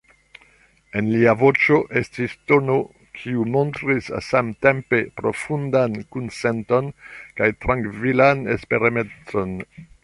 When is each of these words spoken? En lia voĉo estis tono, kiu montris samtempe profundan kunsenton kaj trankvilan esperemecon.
En 1.01 1.09
lia 1.15 1.33
voĉo 1.41 1.75
estis 2.01 2.33
tono, 2.51 2.77
kiu 3.19 3.45
montris 3.57 4.09
samtempe 4.31 5.03
profundan 5.21 6.01
kunsenton 6.17 6.93
kaj 7.41 7.53
trankvilan 7.67 8.45
esperemecon. 8.59 9.57